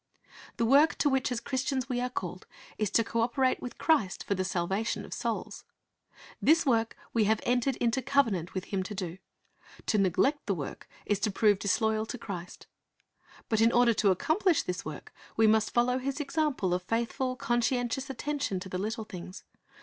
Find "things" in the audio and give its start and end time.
19.05-19.43